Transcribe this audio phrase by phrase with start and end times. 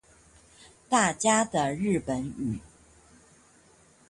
[0.89, 2.57] 大家的日本語